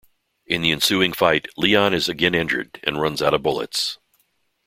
In 0.47 0.63
the 0.63 0.71
ensuing 0.71 1.13
fight, 1.13 1.47
Leon 1.57 1.93
is 1.93 2.09
again 2.09 2.33
injured, 2.33 2.79
and 2.83 2.99
runs 2.99 3.21
out 3.21 3.35
of 3.35 3.43
bullets. 3.43 3.99